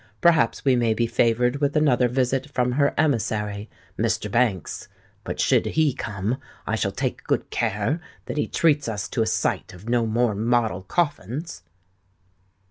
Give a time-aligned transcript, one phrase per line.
[0.19, 3.69] Perhaps we may be favoured with another visit from her emissary,
[3.99, 4.31] Mr.
[4.31, 4.87] Banks;
[5.23, 9.27] but should he come, I shall take good care that he treats us to a
[9.27, 11.61] sight of no more model coffins."